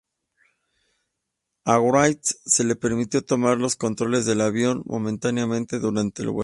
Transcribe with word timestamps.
A 1.63 1.77
Wright 1.79 2.23
se 2.23 2.63
le 2.63 2.75
permitió 2.75 3.23
tomar 3.23 3.59
los 3.59 3.75
controles 3.75 4.25
del 4.25 4.41
avión 4.41 4.81
momentáneamente 4.87 5.77
durante 5.77 6.23
el 6.23 6.29
vuelo. 6.29 6.39